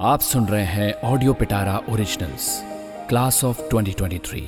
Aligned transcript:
आप 0.00 0.20
सुन 0.20 0.46
रहे 0.46 0.64
हैं 0.64 0.92
audio 1.04 1.32
Pitara 1.32 1.76
originals 1.90 2.44
class 3.08 3.42
of 3.44 3.58
2023 3.70 4.42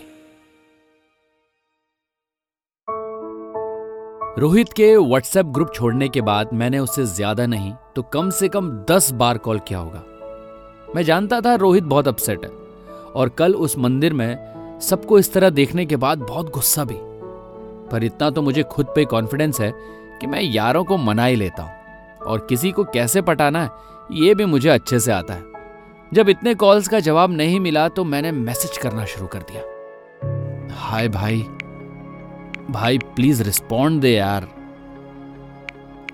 Rohit 4.38 4.72
के 4.72 4.96
व्हाट्सएप 4.96 5.46
ग्रुप 5.46 5.72
छोड़ने 5.74 6.08
के 6.08 6.20
बाद 6.20 6.52
मैंने 6.52 6.78
उसे 6.78 7.04
ज़्यादा 7.06 7.46
नहीं 7.46 7.72
तो 7.96 8.02
कम 8.02 8.30
से 8.30 8.48
कम 8.48 8.70
दस 8.90 9.10
बार 9.12 9.38
कॉल 9.38 9.58
किया 9.58 9.78
होगा। 9.78 10.02
मैं 10.94 11.02
जानता 11.02 11.40
था 11.40 11.54
रोहित 11.54 11.84
बहुत 11.84 12.08
अपसेट 12.08 12.44
है, 12.44 12.50
और 12.50 13.28
कल 13.28 13.54
उस 13.56 13.78
मंदिर 13.78 14.12
में 14.12 14.78
सबको 14.82 15.18
इस 15.18 15.32
तरह 15.32 15.50
देखने 15.50 15.86
के 15.86 15.96
बाद 15.96 16.18
बहुत 16.18 16.50
गुस्सा 16.50 16.84
भी। 16.84 16.96
पर 17.90 18.04
इतना 18.04 18.30
तो 18.30 18.42
मुझे 18.42 18.62
खुद 18.62 18.86
पे 18.86 19.04
कॉन्फिडेंस 19.04 19.60
है 19.60 19.72
कि 20.20 20.26
मैं 20.26 20.42
यारों 20.42 20.84
को 20.84 20.96
मना 20.96 21.24
ही 21.24 21.36
लेता 21.36 21.62
हूँ। 21.62 21.81
और 22.26 22.46
किसी 22.48 22.72
को 22.72 22.84
कैसे 22.84 23.22
पटाना 23.22 23.62
है, 23.62 23.70
ये 24.12 24.34
भी 24.34 24.44
मुझे 24.44 24.68
अच्छे 24.68 25.00
से 25.00 25.12
आता 25.12 25.34
है। 25.34 25.44
जब 26.14 26.28
इतने 26.28 26.54
कॉल्स 26.54 26.88
का 26.88 27.00
जवाब 27.00 27.30
नहीं 27.30 27.60
मिला 27.60 27.88
तो 27.88 28.04
मैंने 28.04 28.32
मैसेज 28.32 28.78
करना 28.78 29.04
शुरू 29.04 29.26
कर 29.26 29.38
दिया। 29.38 29.62
हाय 30.76 31.08
भाई 31.08 31.38
भाई 32.70 32.98
प्लीज़ 32.98 33.42
रिस्पॉन्ड 33.42 34.00
दे 34.00 34.10
यार। 34.10 34.48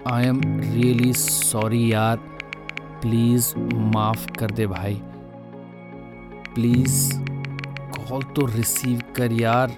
आई 0.07 0.25
एम 0.25 0.41
रियली 0.61 1.13
सॉरी 1.13 1.93
यार। 1.93 2.17
प्लीज़ 3.03 3.55
माफ़ 3.75 4.31
कर 4.31 4.51
दे 4.51 4.67
भाई। 4.67 5.01
प्लीज़ 6.55 7.21
कॉल 7.99 8.23
तो 8.23 8.47
रिसीव 8.47 9.03
कर 9.17 9.33
यार। 9.33 9.71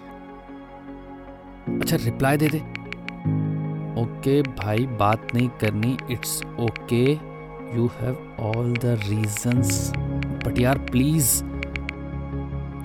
अच्छा 1.81 1.97
रिप्लाई 1.97 2.37
दे 2.37 2.49
दे। 2.49 2.70
ओके, 4.01 4.41
भाई, 4.43 4.87
बात 4.99 5.35
नहीं 5.35 5.49
करनी 5.61 5.97
it's 6.11 6.43
okay 6.61 7.05
you 7.77 7.87
have 7.95 8.37
all 8.41 8.73
the 8.75 8.99
reasons 9.05 9.93
but 9.97 10.59
यार 10.59 10.79
प्लीज़ 10.91 11.43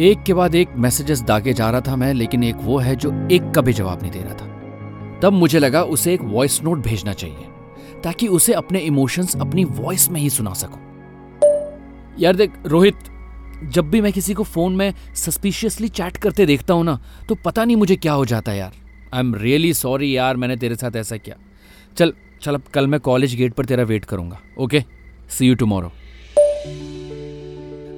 एक 0.02 0.24
के 0.24 0.34
बाद 0.34 0.56
एक 0.56 0.70
मैसेजेस 0.78 1.22
दागे 1.24 1.54
जा 1.54 1.70
रहा 1.70 1.82
था 1.82 1.96
मैं, 1.96 2.14
लेकिन 2.14 2.44
एक 2.44 2.56
वो 2.62 2.78
है 2.78 2.96
जो 2.96 3.12
एक 3.32 3.52
का 3.56 3.62
भी 3.62 3.74
जवाब 3.74 4.02
नहीं 4.02 4.12
दे 4.12 4.20
रहा 4.20 4.34
था। 4.34 5.20
तब 5.22 5.34
मुझे 5.34 5.60
लगा 5.60 5.84
उसे 5.84 6.14
एक 6.14 6.22
वॉइस 6.24 6.62
नोट 6.64 6.80
भेजना 6.84 7.14
चाहिए, 7.14 7.48
ताकि 8.04 8.28
उसे 8.28 8.54
अपने 8.54 8.80
इमोशंस 8.82 9.36
अपनी 9.36 9.64
वॉइस 9.66 10.10
में 10.12 10.20
ही 10.22 10.30
सुना 10.30 10.54
सकूँ। 10.54 10.80
यार 12.20 12.36
देख, 12.36 12.52
रोहित, 12.66 12.96
जब 13.66 13.90
भी 13.90 14.02
मैं 14.02 14.12
किसी 14.14 14.34
को 14.34 14.44
फ़ोन 14.44 14.76
में 14.76 14.94
सस्पिशियसली 15.16 15.88
चैट 15.90 16.18
करते 16.18 16.46
देखता 16.46 16.74
हूँ 16.74 16.84
ना 16.86 17.00
तो 17.30 17.36
पता 17.36 17.66
नहीं 17.66 17.76
मुझे 17.76 17.96
क्या 17.96 18.14
हो 18.14 18.26
जाता 18.26 18.52
है 18.52 18.58
यार। 18.58 18.74
आई 19.16 19.20
एम 19.20 19.36
रियली 19.36 19.74
सॉरी 19.74 20.18
यार 20.18 20.38
मैंने 20.38 20.56
तेरे 20.56 20.76
साथ 20.76 20.96
ऐसा 20.96 21.18
किया। 21.18 21.36
चल 21.98 22.14
चल 22.42 22.56
अब 22.56 22.62
कल 22.74 22.88
मैं 22.88 23.00
कॉलेज 23.00 23.36
गेट 23.36 23.54
पर 23.54 23.66
तेरा 23.66 23.84
वेट 23.84 24.06
करूँगा 24.06 24.40
ओके 24.60 24.84
सी 25.30 25.48
यू 25.48 25.56
टुमारो 25.56 25.92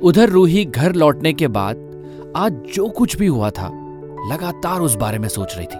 उधर 0.07 0.29
रूही 0.29 0.65
घर 0.65 0.93
लौटने 0.93 1.33
के 1.33 1.47
बाद 1.47 2.33
आज 2.35 2.51
जो 2.75 2.89
कुछ 2.89 3.17
भी 3.17 3.27
हुआ 3.27 3.49
था 3.49 3.69
लगातार 4.31 4.81
उस 4.81 4.95
बारे 4.95 5.19
में 5.19 5.27
सोच 5.27 5.55
रही 5.57 5.65
थी। 5.65 5.79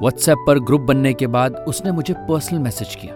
व्हाट्सएप 0.00 0.44
पर 0.46 0.58
ग्रुप 0.58 0.80
बनने 0.80 1.12
के 1.14 1.26
बाद 1.26 1.56
उसने 1.68 1.92
मुझे 1.92 2.14
पर्सनल 2.14 2.58
मैसेज 2.58 2.94
किया। 2.94 3.14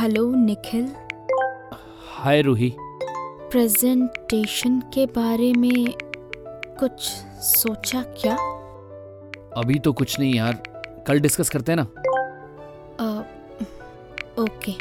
Hello 0.00 0.34
Nikhil 0.34 0.88
hi 2.14 2.42
Ruhi. 2.42 2.72
Presentation 3.50 4.80
के 4.94 5.06
बारे 5.06 5.52
में 5.52 5.94
कुछ 6.80 7.00
सोचा 7.42 8.02
क्या? 8.02 8.36
अभी 9.58 9.78
तो 9.78 9.92
कुछ 9.92 10.20
नहीं 10.20 10.34
यार। 10.34 10.62
कल 11.06 11.20
डिस्कस 11.20 11.50
करते 11.50 11.72
हैं 11.72 11.76
ना। 11.76 11.82
ओके। 14.42 14.72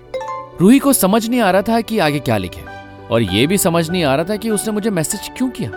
रूही 0.61 0.79
को 0.79 0.93
समझ 0.93 1.27
नहीं 1.29 1.39
आ 1.39 1.51
रहा 1.51 1.61
था 1.61 1.81
कि 1.81 1.99
आगे 1.99 2.19
क्या 2.19 2.37
लिखे। 2.37 2.61
और 3.11 3.21
ये 3.21 3.47
भी 3.47 3.57
समझ 3.57 3.89
नहीं 3.89 4.03
आ 4.03 4.15
रहा 4.15 4.25
था 4.25 4.35
कि 4.35 4.49
उसने 4.49 4.73
मुझे 4.73 4.89
मैसेज 4.89 5.29
क्यों 5.37 5.49
किया। 5.49 5.71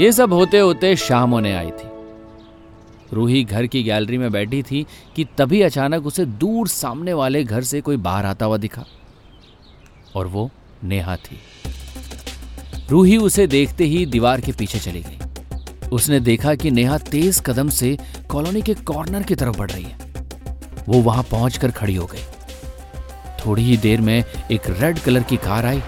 ये 0.00 0.12
सब 0.12 0.32
होते 0.32 0.58
होते 0.58 0.96
शाम 0.96 1.30
होने 1.30 1.54
आई 1.56 1.70
थी। 1.70 1.88
रूही 3.12 3.44
घर 3.44 3.66
की 3.66 3.82
गैलरी 3.82 4.18
में 4.18 4.32
बैठी 4.32 4.62
थी 4.62 4.86
कि 5.16 5.24
तभी 5.38 5.62
अचानक 5.62 6.06
उसे 6.06 6.24
दूर 6.24 6.68
सामने 6.68 7.12
वाले 7.12 7.44
घर 7.44 7.62
से 7.62 7.80
कोई 7.80 7.96
बाहर 7.96 8.26
आता 8.26 8.46
हुआ 8.46 8.56
दिखा। 8.56 8.84
और 10.14 10.26
वो 10.26 10.50
नेहा 10.84 11.16
थी। 11.16 11.38
रूही 12.90 13.16
उसे 13.16 13.46
देखते 13.46 13.84
ही 13.84 14.06
दीवार 14.06 14.40
के 14.40 14.52
पीछे 14.52 14.78
चली 14.78 15.00
गई। 15.00 15.18
उसने 15.92 16.20
देखा 16.20 16.54
कि 16.54 16.70
नेहा 16.70 16.98
तेज 16.98 17.40
कदम 17.46 17.68
से 17.68 17.98
कॉलोनी 18.30 18.62
के 18.62 18.74
कॉर्नर 18.74 19.22
की 19.22 19.34
तरफ़ 19.34 19.56
बढ़ 19.58 19.70
रही 19.70 19.84
है। 19.84 19.98
वो 20.88 21.00
वहाँ 21.00 21.22
पहुंचकर 21.22 21.70
खड़ी 21.70 21.94
हो 21.94 22.06
गई। 22.06 22.24
थोड़ी 23.46 23.62
ही 23.62 23.76
देर 23.76 24.00
में 24.00 24.24
एक 24.50 24.70
रेड 24.70 24.98
कलर 24.98 25.22
की 25.22 25.36
कार 25.36 25.66
आई 25.66 25.82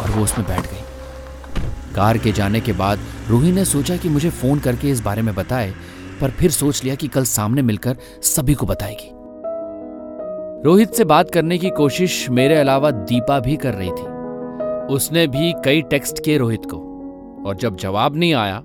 और 0.00 0.10
वो 0.10 0.24
उसमें 0.24 0.46
बैठ 0.48 0.60
गई। 0.60 1.94
कार 1.94 2.18
के 2.18 2.32
जाने 2.32 2.60
के 2.60 2.72
बाद 2.72 2.98
रूही 3.28 3.52
ने 3.52 3.64
सोचा 3.64 3.96
कि 3.96 4.08
मुझे 4.08 4.30
फ़ोन 4.30 4.58
करके 4.58 4.90
इस 4.90 5.00
बारे 5.00 5.22
में 5.22 5.34
बताए, 5.34 5.72
पर 6.20 6.30
फिर 6.30 6.50
सोच 6.50 6.84
लिया 6.84 6.94
कि 6.94 7.08
कल 7.08 7.24
सामने 7.24 7.62
मिलकर 7.62 7.96
सभी 8.22 8.54
को 8.54 8.66
बताएगी। 8.66 9.10
रोहित 10.64 10.94
से 10.94 11.04
बात 11.04 11.30
करने 11.30 11.58
की 11.58 11.70
कोशिश 11.70 12.30
मेरे 12.30 12.56
अलावा 12.56 12.90
दीपा 12.90 13.40
भी 13.40 13.56
कर 13.56 13.74
रही 13.74 13.90
थी। 13.90 14.94
उसने 14.94 15.26
भी 15.26 15.52
कई 15.64 15.82
टेक्स्ट 15.82 16.24
किए 16.24 16.38
रोहित 16.38 16.62
को, 16.64 16.76
और 17.46 17.56
जब 17.56 17.76
जवाब 17.76 18.16
नहीं 18.16 18.34
आया 18.34 18.62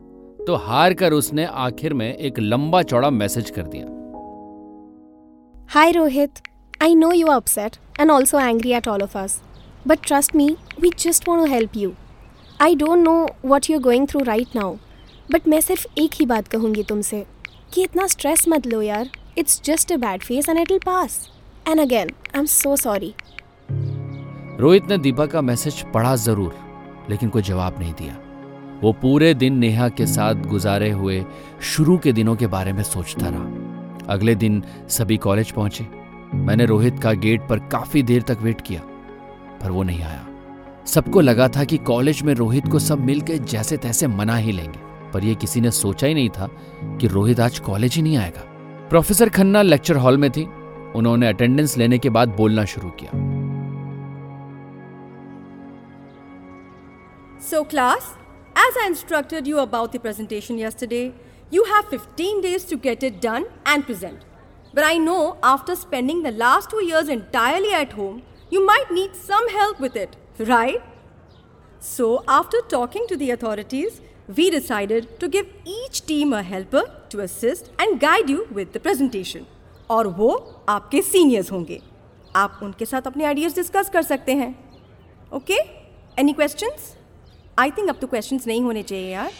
तो 0.48 0.56
हार 0.58 0.94
कर 0.94 1.14
उसने 1.14 1.46
आखिर 1.64 1.94
में 1.94 2.14
एक 2.14 2.40
लंबा 2.40 2.82
चौड़ा 2.84 3.10
मैसेज 3.10 3.50
कर 3.58 3.68
दिया 3.74 3.90
Hi 5.70 5.92
Rohit. 5.92 6.40
I 6.82 6.94
know 6.94 7.10
you 7.14 7.28
are 7.28 7.36
upset 7.38 7.76
and 8.00 8.12
also 8.12 8.40
angry 8.40 8.74
at 8.74 8.88
all 8.88 9.04
of 9.04 9.14
us. 9.16 9.36
But 9.86 10.02
trust 10.04 10.34
me, 10.34 10.48
we 10.82 10.90
just 11.04 11.28
want 11.28 11.46
to 11.46 11.52
help 11.52 11.76
you. 11.76 11.92
I 12.60 12.74
don't 12.76 13.04
know 13.04 13.20
what 13.44 13.70
you're 13.70 13.84
going 13.86 14.08
through 14.08 14.24
right 14.30 14.56
now. 14.56 14.72
But 15.32 15.48
मैं 15.48 15.60
सिर्फ़ 15.62 15.86
एक 16.00 16.14
ही 16.14 16.26
बात 16.26 16.48
कहूँगी 16.48 16.84
तुमसे 16.84 17.24
कि 17.74 17.84
इतना 17.84 18.08
stress 18.08 18.48
मत 18.48 18.68
लो 18.68 18.82
यार 18.82 19.10
it's 19.38 19.62
just 19.66 19.92
a 19.92 19.98
bad 19.98 20.24
phase 20.24 20.50
and 20.50 20.60
it 20.60 20.72
will 20.72 20.80
pass 20.86 21.20
and 21.68 21.80
again 21.80 22.10
I 22.36 22.40
am 22.40 22.46
so 22.56 22.76
sorry 22.78 23.14
Rohit 24.62 24.90
ने 24.90 24.98
दीपा 24.98 25.26
का 25.26 25.42
मैसेज 25.42 25.82
पढ़ा 25.94 26.16
ज़रूर 26.26 27.08
लेकिन 27.10 27.30
कोई 27.30 27.42
जवाब 27.42 27.80
नहीं 27.80 27.94
दिया 27.94 28.31
वो 28.84 28.92
पूरे 28.92 29.34
दिन 29.34 29.58
नेहा 29.58 29.90
के 29.90 30.06
साथ 30.08 30.36
गुजारे 30.36 30.92
हुए 30.92 31.26
शुरू 31.62 31.98
के 31.98 32.12
दिनों 32.14 32.36
के 32.36 32.48
बारे 32.48 32.74
में 32.74 32.84
सोचता 32.84 33.26
रहा। 33.30 34.14
अगले 34.14 34.36
दिन 34.36 34.64
सभी 34.90 35.18
कॉलेज 35.18 35.52
पहुँचे। 35.52 35.88
मैंने 36.34 36.66
रोहित 36.66 37.00
का 37.00 37.14
गेट 37.14 37.42
पर 37.50 37.60
काफ़ी 37.60 38.04
देर 38.04 38.22
तक 38.22 38.38
वेट 38.42 38.62
किया 38.62 38.82
पर 39.62 39.72
वो 39.72 39.84
नहीं 39.84 40.04
आया। 40.04 40.28
सबको 40.86 41.22
लगा 41.22 41.48
था 41.48 41.64
कि 41.64 41.78
कॉलेज 41.78 42.22
में 42.24 42.34
रोहित 42.34 42.68
को 42.68 42.80
सब 42.80 43.00
मिलकर 43.00 43.38
जैसे 43.38 43.78
तैसे 43.78 44.08
मना 44.08 44.36
ही 44.36 44.52
लेंगे 44.52 44.80
पर 45.12 45.24
यह 45.24 45.34
किसी 45.34 45.62
ने 45.62 45.72
सोचा 45.72 46.08
ही 46.08 46.14
नहीं 46.14 46.30
था 46.30 46.50
कि 46.84 47.08
रोहित 47.08 47.40
आज 47.40 47.60
कॉलेज 47.60 47.96
ही 47.96 48.02
नहीं 48.02 48.18
आएगा। 48.18 48.42
प्रोफेसर 48.90 49.30
खन्ना 49.30 49.62
लेक्चर 49.62 49.98
हॉल 49.98 50.18
में 50.18 50.32
थी। 50.32 50.48
उन्होंने 50.96 51.28
अटेंडेंस 51.28 51.78
लेने 51.78 51.98
के 51.98 52.10
बाद 52.10 52.30
बोलना 52.30 52.66
शुरू 52.66 52.90
किया। 52.90 53.12
So, 57.52 57.58
class, 57.68 58.21
as 58.61 58.77
I 58.83 58.87
instructed 58.87 59.47
you 59.47 59.59
about 59.59 59.93
the 59.93 59.99
presentation 59.99 60.59
yesterday, 60.59 61.13
you 61.51 61.65
have 61.65 61.89
15 61.89 62.41
days 62.41 62.65
to 62.65 62.77
get 62.77 63.03
it 63.03 63.21
done 63.21 63.47
and 63.65 63.85
present. 63.85 64.25
But 64.75 64.85
I 64.85 64.99
know 64.99 65.39
after 65.43 65.77
spending 65.77 66.23
the 66.23 66.33
last 66.33 66.71
two 66.71 66.85
years 66.85 67.09
entirely 67.09 67.73
at 67.73 67.93
home, 67.93 68.23
you 68.51 68.65
might 68.65 68.91
need 68.91 69.15
some 69.15 69.49
help 69.51 69.81
with 69.81 69.97
it, 69.97 70.17
right? 70.39 70.83
So, 71.81 72.25
after 72.27 72.59
talking 72.69 73.07
to 73.09 73.17
the 73.17 73.31
authorities, 73.31 74.01
we 74.29 74.51
decided 74.51 75.21
to 75.21 75.29
give 75.29 75.47
each 75.65 76.05
team 76.07 76.33
a 76.33 76.43
helper 76.43 76.83
to 77.11 77.21
assist 77.21 77.71
and 77.79 78.01
guide 78.01 78.29
you 78.29 78.49
with 78.53 78.73
the 78.73 78.81
presentation. 78.81 79.47
और 79.91 80.07
वो 80.19 80.31
आपके 80.69 81.01
seniors 81.03 81.51
होंगे 81.53 81.81
आप 82.37 82.59
उनके 82.63 82.85
साथ 82.87 83.03
अपने 83.07 83.25
ideas 83.25 83.55
discuss 83.55 83.91
कर 83.93 84.03
सकते 84.03 84.35
हैं 84.35 84.55
okay 85.35 85.59
any 86.19 86.33
questions 86.33 86.95
I 87.62 87.72
think 87.72 87.90
अब 87.90 87.98
तो 88.02 88.08
क्वेश्चंस 88.08 88.48
नहीं 88.48 88.62
होने 88.62 88.84
चाहिए 88.84 89.12
यार 89.12 89.32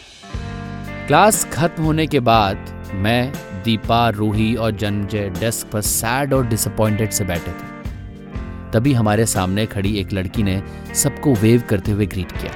क्लास 1.06 1.44
खत्म 1.52 1.82
होने 1.82 2.06
के 2.06 2.20
बाद 2.26 2.70
मैं 3.04 3.32
दीपा 3.64 4.08
रूही 4.16 4.54
और 4.56 4.72
जन्मजय 4.76 5.28
डेस्क 5.40 5.70
पर 5.72 5.80
सैड 5.88 6.34
और 6.34 6.46
डिसअपॉइंटेड 6.48 7.10
से 7.10 7.24
बैठे 7.24 7.52
थे 7.52 7.70
तभी 8.72 8.92
हमारे 8.92 9.26
सामने 9.26 9.66
खड़ी 9.66 9.96
एक 10.00 10.12
लड़की 10.12 10.42
ने 10.42 10.62
सबको 11.02 11.34
वेव 11.42 11.64
करते 11.70 11.92
हुए 11.92 12.06
ग्रीट 12.06 12.32
किया 12.32 12.54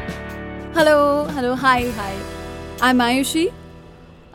Hello, 0.77 0.97
hello, 1.35 1.53
hi, 1.57 1.77
hi. 1.99 2.15
I'm 2.81 2.99
Ayushi. 3.01 3.45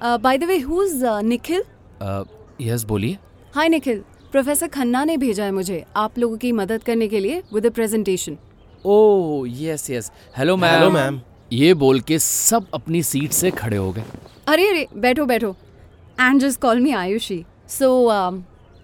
Uh, 0.01 0.17
by 0.19 0.37
the 0.37 0.47
way, 0.47 0.59
who's 0.61 0.95
uh, 1.05 1.17
Nikhil? 1.23 1.67
Yes 2.61 2.83
बोलिए 2.85 3.17
Hi, 3.55 3.67
Nikhil. 3.69 3.99
प्रोफेसर 4.31 4.67
खन्ना 4.69 5.03
ने 5.05 5.17
भेजा 5.17 5.43
है 5.43 5.51
मुझे 5.51 5.83
आप 5.97 6.17
लोगों 6.19 6.37
की 6.37 6.51
मदद 6.51 6.83
करने 6.83 7.07
के 7.07 7.19
लिए 7.19 7.41
with 7.53 7.65
a 7.65 7.69
presentation 7.69 8.37
oh 8.85 9.47
yes 9.61 9.89
yes 9.89 10.11
hello 10.37 10.55
ma'am 10.57 10.73
hello 10.73 10.89
ma'am 10.91 11.19
ये 11.53 11.73
बोल 11.73 11.99
के 11.99 12.17
सब 12.19 12.67
अपनी 12.73 13.01
सीट 13.03 13.31
से 13.31 13.51
खड़े 13.51 13.77
हो 13.77 13.91
गए। 13.91 14.03
अरे 14.47 14.67
अरे 14.69 14.87
बैठो 14.97 15.25
बैठो। 15.25 15.55
And 16.19 16.41
just 16.41 16.59
call 16.61 16.79
me 16.79 16.91
Ayushi 16.91 17.43
so 17.69 18.09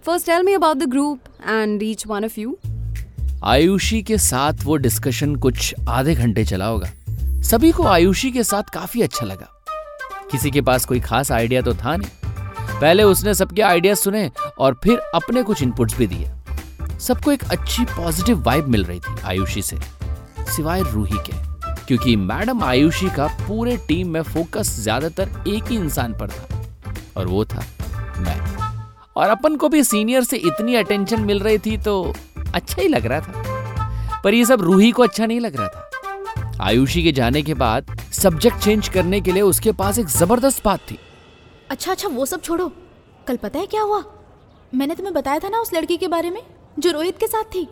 first 0.06 0.26
tell 0.26 0.44
me 0.44 0.54
about 0.54 0.78
the 0.78 0.90
group 0.90 1.20
and 1.50 1.84
each 1.84 2.08
one 2.08 2.26
of 2.26 2.40
you 2.40 2.58
Ayushi 3.44 4.02
के 4.04 4.18
साथ 4.18 4.64
वो 4.64 4.76
डिस्कशन 4.76 5.36
कुछ 5.36 5.74
आधे 5.90 6.16
घंटे 6.16 6.46
चला 6.46 6.66
होगा। 6.66 6.92
सभी 7.42 7.72
को 7.72 7.88
आयुषी 7.88 8.32
के 8.32 8.44
साथ 8.44 8.74
काफ़ी 8.74 9.02
अच्छा 9.02 9.26
लगा। 9.26 9.54
किसी 10.32 10.52
के 10.52 10.62
पास 10.62 10.86
कोई 10.86 11.00
खास 11.00 11.32
आइडिया 11.32 11.62
तो 11.62 11.74
था 11.74 11.96
नहीं। 11.96 12.10
पहले 12.82 13.04
उसने 13.04 13.34
सबके 13.34 13.62
आइडिया 13.62 13.94
सुने 13.96 14.30
और 14.60 14.80
फिर 14.84 14.98
अपने 15.16 15.44
कुछ 15.44 15.62
इनपुट्स 15.64 15.98
भी 15.98 16.08
दिए। 16.08 16.32
सबको 17.00 17.32
एक 17.32 17.44
अच्छी 17.52 17.84
पॉजिटिव 17.86 18.42
वाइब 18.44 18.68
मिल 18.68 18.84
रही 18.86 19.00
थी 19.00 19.22
आयुषी 19.26 19.62
से, 19.62 19.78
सिवाय 20.48 20.82
रूही 20.84 21.18
के। 21.28 21.46
क्योंकि 21.86 22.16
मैडम 22.16 22.64
आयुषी 22.64 23.10
का 23.10 23.28
पूरे 23.40 23.76
टीम 23.88 24.08
में 24.12 24.22
फोकस 24.24 24.76
ज़्यादातर 24.80 25.30
एक 25.48 25.68
ही 25.68 25.76
इंसान 25.76 26.14
पर 26.14 26.30
था, 26.30 26.48
और 27.18 27.28
वो 27.28 27.44
था 27.46 27.66
मैं। 28.18 28.40
और 29.16 29.30
अपन 29.30 29.56
को 29.56 29.70
भी 29.70 29.84
सीनियर 29.84 30.24
से 30.24 30.38
इतनी 30.38 30.76
अटेंशन 30.76 31.22
मिल 31.22 31.40
रही 31.40 31.58
थी 31.58 31.78
तो 31.78 32.02
अच्छा 32.54 32.82
ही 32.82 32.88
लग 32.88 33.06
रहा 33.06 33.20
था। 33.20 34.22
पर 34.24 34.34
ये 34.34 34.46
सब 34.46 34.62
रूही 34.62 34.92
को 34.92 35.04
अच्छा 35.04 35.26
नहीं 35.26 35.40
लग 35.40 35.56
रहा 35.56 35.68
था। 35.68 36.64
आयुषी 36.64 37.04
के 37.04 37.12
जाने 37.12 37.42
के 37.42 37.54
बाद 37.54 37.96
सब्जेक्ट 38.14 38.58
चेंज 38.58 38.88
करने 38.90 39.22
के 39.22 39.32
लिए 39.32 39.42
उसके 39.44 39.72
पास 39.72 40.00
एक 40.00 40.08
ज़बरदस्त 40.10 40.64
बात 40.66 40.80
थी। 40.92 41.00
अच्छा 41.72 41.92
अच्छा 41.92 42.08
वो 42.08 42.26
सब 42.26 42.42
छोड़ो। 42.42 42.72
कल 43.28 43.38
पता 43.38 43.60
है 43.60 43.66
क्या 43.66 43.82
हुआ? 43.82 44.04
मैंने 44.76 44.96
तुम्हें 44.96 45.14
बताया 45.14 45.40
था 45.40 45.50
ना 45.50 45.60
उस 45.60 45.74
लड़की 45.74 45.98
के 45.98 46.08
बारे 46.08 46.30
में? 46.30 46.42
जो 46.80 46.92
रोहित 46.92 47.18
के 47.18 47.28
साथ 47.28 47.44
थी। 47.44 47.68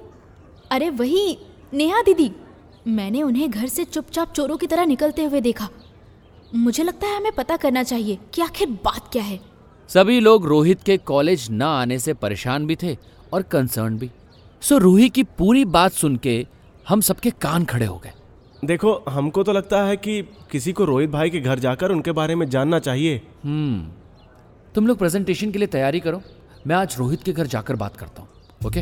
अरे 0.72 0.90
वही 0.90 1.38
नेहा 1.74 2.02
दीदी। 2.02 2.32
मैंने 2.88 3.22
उन्हें 3.22 3.50
घर 3.50 3.68
से 3.68 3.84
चुपचाप 3.84 4.34
चोरों 4.34 4.58
की 4.58 4.68
तरह 4.68 4.86
निकलते 4.86 5.24
हुए 5.24 5.42
देखा। 5.42 5.70
मुझे 6.56 6.84
लगता 6.84 7.08
है 7.08 7.18
हमें 7.18 7.32
पता 7.32 7.58
करना 7.58 7.84
चाहिए 7.84 8.18
कि 8.34 8.42
आखिर 8.42 8.70
बात 8.86 9.10
क्या 9.12 9.24
है। 9.24 9.40
सभी 9.90 10.20
लोग 10.20 10.46
रोहित 10.46 10.84
के 10.84 10.98
कॉलेज 10.98 11.48
न 11.52 11.62
आने 11.62 12.00
से 12.00 12.14
परेशान 12.14 12.68
भी 12.68 12.76
थे 12.76 12.98
और 13.34 13.42
कंसर्न 13.42 13.98
भी। 13.98 14.10
सो 14.62 14.78
रूही 14.78 15.10
की 15.10 15.24
पूरी 15.24 15.66
बात 15.66 15.92
सुन 15.92 16.16
के 16.18 16.46
हम 16.90 17.02
सबके 17.02 17.30
कान 17.32 17.66
खड़े 17.66 17.86
हो 17.86 17.98
गए। 17.98 18.14
देखो 18.64 18.94
हमको 19.10 19.44
तो 19.44 19.54
लगता 19.54 19.84
है 19.84 19.98
कि 19.98 20.22
किसी 20.52 20.72
को 20.74 20.86
रोहित 20.86 21.10
भाई 21.10 21.30
के 21.30 21.40
घर 21.40 21.60
जाकर 21.60 21.92
उनके 21.92 22.12
बारे 22.12 22.36
में 22.36 22.50
जानना 22.50 22.80
चाहिए। 22.80 23.22
हम्म 23.44 23.88
तुम 24.76 24.88
लोग 24.88 24.98
प्रेजेंटेशन 24.98 25.52
के 25.52 25.60
लिए 25.60 25.68
तैयारी 25.68 26.00
करो। 26.00 26.22
मैं 26.68 26.76
आज 26.76 26.96
रोहित 27.00 27.24
के 27.24 27.34
घर 27.34 27.48
जाकर 27.48 27.76
बात 27.76 27.98
करता 27.98 28.22
हूँ। 28.22 28.30
ओके? 28.62 28.82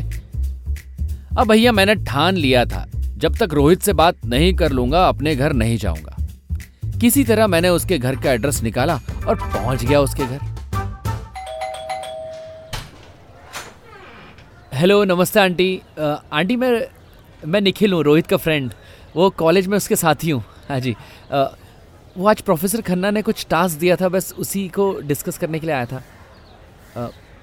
अब 1.38 1.48
भैया 1.48 1.72
मैंने 1.72 1.94
ठान 2.04 2.36
लिया 2.36 2.64
था 2.64 2.84
जब 3.16 3.36
तक 3.36 3.54
रोहित 3.54 3.82
से 3.82 3.92
बात 3.92 4.24
नहीं 4.26 4.52
कर 4.54 4.72
लूँगा 4.72 5.06
अपने 5.08 5.34
घर 5.36 5.52
नहीं 5.52 5.76
जाऊँगा। 5.76 6.16
किसी 7.00 7.24
तरह 7.24 7.46
मैंने 7.46 7.68
उसके 7.68 7.98
घर 7.98 8.16
का 8.16 8.32
एड्रेस 8.32 8.62
निकाला 8.62 8.94
और 9.28 9.34
पहुँच 9.36 9.84
गया 9.84 10.00
उसके 10.00 10.26
घर। 10.26 10.52
हेलो 14.74 15.02
नमस्ते 15.04 15.40
आंटी। 15.40 15.82
अ, 15.98 16.14
आंटी 16.32 16.56
मैं 16.56 16.80
मैं 17.42 17.60
निखिल 17.60 17.92
हूँ 17.92 18.02
रोहित 18.02 18.26
का 18.26 18.36
फ्रेंड 18.36 18.72
वो 19.16 19.28
कॉलेज 19.30 19.66
में 19.66 19.76
उसके 19.76 19.96
साथी 19.96 20.30
हूँ। 20.30 20.42
हाँ 20.68 20.80
जी। 20.80 20.94
अ, 21.30 21.44
वो 22.16 22.26
आज 22.28 22.40
प्रोफेसर 22.40 22.80
खन्ना 22.80 23.10
ने 23.10 23.22
कुछ 23.22 23.46
टास्क 23.50 23.78
दिया 23.78 23.96
था 23.96 24.08
बस 24.08 24.32
उसी 24.38 24.66
को 24.68 24.92
डिस्कस 25.00 25.38
करने 25.38 25.58
के 25.58 25.66
लिए 25.66 25.74
आया 25.74 25.86
था। 25.86 26.02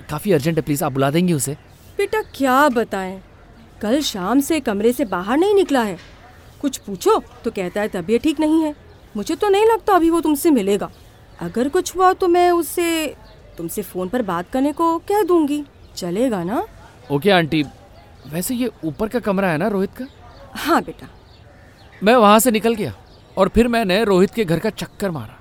काफ़ी 0.10 0.31
अर्जेंट 0.31 0.57
है 0.57 0.63
प्लीज़ 0.63 0.83
आप 0.83 0.92
बुला 0.92 1.10
देंगे 1.12 1.33
उसे। 1.33 1.56
बेटा 2.01 2.21
क्या 2.36 2.69
बताएँ? 2.69 3.21
कल 3.81 4.01
शाम 4.01 4.39
से 4.39 4.59
कमरे 4.59 4.92
से 4.94 5.06
बाहर 5.06 5.38
नहीं 5.38 5.56
निकला 5.56 5.81
है। 5.83 5.98
कुछ 6.62 6.77
पूछो 6.77 7.18
तो 7.44 7.51
कहता 7.51 7.81
है 7.81 7.88
तबीयत 7.88 8.24
ठीक 8.24 8.39
नहीं 8.39 8.62
है। 8.63 8.74
मुझे 9.18 9.36
तो 9.36 9.50
नहीं 9.50 9.65
लगता 9.65 9.94
अभी 9.94 10.09
वो 10.09 10.21
तुमसे 10.21 10.51
मिलेगा। 10.51 10.89
अगर 11.39 11.69
कुछ 11.69 11.95
हुआ 11.95 12.12
तो 12.13 12.27
मैं 12.27 12.50
उससे 12.51 13.15
तुमसे 13.57 13.81
फ़ोन 13.81 14.09
पर 14.09 14.21
बात 14.21 14.50
करने 14.50 14.71
को 14.74 14.98
कह 15.00 15.24
दूँगी। 15.24 15.63
चलेगा 15.95 16.44
ना? 16.44 16.65
Okay 17.12 17.30
aunty. 17.30 17.63
वैसे 18.27 18.56
ये 18.56 18.71
ऊपर 18.83 19.07
का 19.07 19.19
कमरा 19.19 19.50
है 19.50 19.57
ना 19.57 19.68
रोहित 19.68 19.94
का? 19.94 20.07
हाँ 20.56 20.81
बेटा। 20.81 21.07
मैं 22.04 22.15
वहाँ 22.15 22.39
से 22.39 22.51
निकल 22.51 22.75
गया 22.75 22.94
और 23.38 23.50
फिर 23.50 23.68
मैंने 23.68 24.04
रोहित 24.04 24.33
के 24.33 24.45
घर 24.45 24.59
का 24.59 24.69
चक्कर 24.69 25.12
मारा। 25.12 25.39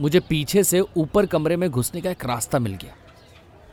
मुझे 0.00 0.20
पीछे 0.20 0.64
से 0.64 0.80
ऊपर 0.80 1.26
कमरे 1.26 1.56
में 1.56 1.70
घुसने 1.70 2.00
का 2.00 2.10
एक 2.10 2.24
रास्ता 2.24 2.58
मिल 2.58 2.74
गया। 2.74 2.96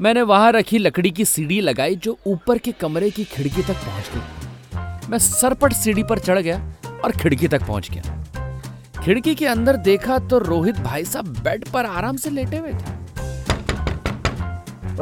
मैंने 0.02 0.22
वहाँ 0.22 0.52
रखी 0.52 0.78
लकड़ी 0.78 1.10
की 1.12 1.26
सीढ़ी 1.26 1.60
लगाई 1.62 1.96
जो 1.96 2.18
ऊपर 2.28 2.58
के 2.58 2.72
कमरे 2.72 3.10
की 3.10 3.24
खिड़की 3.24 3.62
तक 3.62 3.76
पहुँच 3.76 4.10
गई। 4.14 5.10
मैं 5.10 5.18
सरपट 5.18 5.74
सीढ़ी 5.74 6.04
पर 6.04 6.20
चढ़ 6.20 6.40
गया 6.40 6.58
और 7.06 7.12
खिड़की 7.12 7.48
तक 7.48 7.66
पहुँच 7.68 7.90
गया। 7.92 9.04
खिड़की 9.04 9.36
के 9.36 9.46
अंदर 9.46 9.78
देखा 9.84 10.18
तो 10.20 10.40
रोहित 10.40 10.80
भाई 10.80 11.06
साहब 11.06 11.28
बेड 11.44 11.68
पर 11.70 11.86
आराम 11.86 12.18
से 12.18 12.30
लेटे 12.30 12.58
हुए 12.58 12.72
थे। 12.72 12.92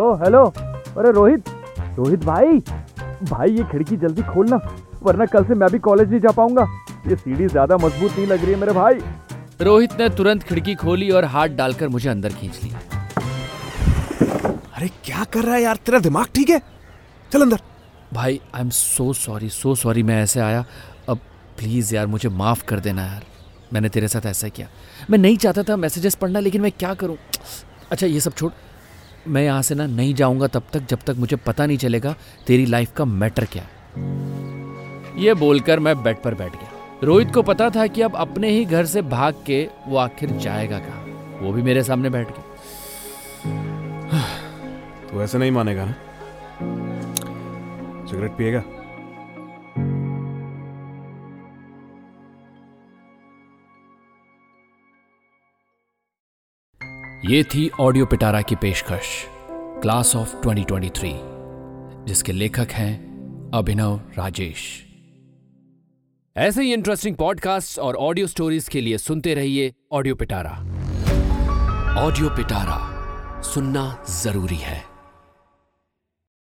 ओ 0.02 0.14
हेलो। 0.16 0.44
अरे 0.46 1.12
रोहित। 1.12 1.50
रोहित 1.98 2.26
भाई। 2.26 2.60
भाई 3.24 3.50
ये 3.52 3.64
खिड़की 3.72 3.98
जल्दी 3.98 4.22
खोलना 4.24 4.60
वरना 5.04 5.26
कल 5.28 5.44
से 5.44 5.56
मैं 5.56 5.70
भी 5.72 5.80
कॉलेज 5.80 6.10
नहीं 6.10 6.20
जा 6.20 6.32
पाऊँगा। 6.34 6.68
ये 7.08 7.16
सीढ़ी 7.16 7.48
ज़्यादा 7.48 7.78
मज़बूत 7.78 8.12
नहीं 8.12 8.28
लग 8.28 8.44
रही 8.44 8.54
है 8.54 8.60
मेरे 8.60 8.74
भाई। 8.74 9.00
रोहित 9.62 10.00
ने 10.00 10.10
तुरंत 10.10 10.44
खिड़की 10.44 10.76
खोली 10.76 11.10
और 11.10 11.26
हाथ 11.28 11.48
डालकर 11.58 11.88
मुझे 11.88 12.10
अंदर 12.10 12.34
खींच 12.34 12.64
लिया। 12.64 12.80
अरे, 14.80 14.88
क्या 14.88 15.24
कर 15.24 15.44
रहा 15.44 15.56
है 15.56 15.62
यार? 15.62 15.76
तेरा 15.76 16.00
दिमाग 16.00 16.26
ठीक 16.36 16.50
है? 16.50 16.62
चल 17.32 17.42
अंदर। 17.42 17.60
भाई 18.14 18.42
I 18.56 18.62
am 18.62 18.70
so 18.70 19.14
sorry 19.14 19.50
so 19.50 19.76
sorry 19.76 20.04
मैं 20.04 20.24
ऐसे 20.24 20.40
आया। 20.40 20.66
अब 21.10 21.18
प्लीज़ 21.58 21.96
यार, 21.96 22.08
मुझे 22.08 22.30
माफ़ 22.30 22.64
कर 22.64 22.80
देना 22.80 23.06
यार। 23.06 23.24
मैंने 23.74 23.90
तेरे 23.90 24.08
साथ 24.08 24.26
ऐसा 24.26 24.48
किया। 24.48 24.68
मैं 25.10 25.18
नहीं 25.18 25.38
चाहता 25.38 25.64
था 25.64 25.76
मैसेजेस 25.76 26.16
पढ़ना, 26.16 26.40
लेकिन 26.40 26.62
मैं 26.62 26.72
क्या 26.72 26.94
करूँ? 26.94 27.18
अच्छा 27.92 28.08
ये 28.08 28.20
सब 28.20 28.34
छोड़। 28.34 28.52
मैं 29.28 29.44
यहाँ 29.44 29.62
से 29.62 29.76
ना 29.76 29.86
नहीं 29.86 30.14
जाऊँगा 30.14 30.48
तब 30.48 30.64
तक, 30.74 30.80
जब 30.80 31.00
तक 31.08 31.16
मुझे 31.18 31.36
पता 31.36 31.66
नहीं 31.66 31.78
चलेगा 31.78 32.16
तेरी 32.48 32.66
लाइफ 32.66 32.92
का 32.92 33.06
मैटर 33.06 33.46
क्या 33.46 33.64
है। 33.64 33.70
ये 35.18 35.34
बोलकर 35.34 35.80
मैं 35.80 36.04
बेड 36.04 36.24
पर 36.24 36.36
बैठ 36.36 36.52
गया। 36.52 37.00
रोहित 37.04 37.34
को 37.34 37.42
पता 37.42 37.70
था 37.70 37.88
कि 37.88 38.02
अब 38.02 38.16
अपने 38.16 38.50
ही 38.50 38.66
घर 38.66 38.86
से 38.86 39.02
भाग 39.02 39.44
के 39.46 39.70
वो 39.88 39.98
आखिर 39.98 40.32
जाएगा 40.32 40.80
कहाँ? 40.80 41.06
वो 41.42 41.52
भी 41.54 41.62
मेरे 41.62 41.84
सामने 41.84 42.10
बैठ 42.10 42.28
गया। 42.28 42.49
तू 45.12 45.22
ऐसे 45.22 45.38
नहीं 45.38 45.52
मानेगा 45.52 45.86
ना? 45.86 45.92
सिगरेट 48.06 48.32
पिएगा? 48.32 48.64
ये 57.26 57.44
थी 57.44 57.70
ऑडियो 57.80 58.06
पिटारा 58.06 58.42
की 58.42 58.56
पेशकश, 58.56 59.26
क्लास 59.52 60.16
ऑफ़ 60.16 60.36
2023 60.36 61.14
जिसके 62.06 62.32
लेखक 62.32 62.68
हैं 62.72 63.10
अभिनव 63.54 64.02
राजेश। 64.18 64.86
ऐसे 66.38 66.64
ही 66.64 66.74
इंटरेस्टिंग 66.74 67.16
पॉडकास्ट 67.16 67.80
और 67.80 67.96
ऑडियो 67.96 68.28
स्टोरीज 68.28 68.68
के 68.68 68.82
लिए 68.82 68.98
सुनते 68.98 69.34
रहिए 69.34 69.74
ऑडियो 69.92 70.16
पिटारा। 70.16 70.52
ऑडियो 71.98 72.30
पिटारा 72.30 72.90
सुनना 73.42 74.04
ज़रूरी 74.10 74.56
है। 74.56 74.89